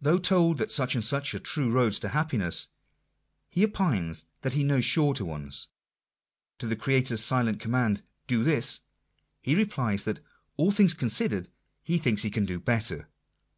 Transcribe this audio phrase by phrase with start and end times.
[0.00, 2.68] Though told that such and such are the true roads to happiness,
[3.50, 5.68] he opines that he knows shorter ones!
[6.60, 8.80] To the Creator s silent command— "Do this;"
[9.42, 10.20] he replies that,
[10.56, 11.50] all things considered,
[11.84, 13.06] he thinks he can do better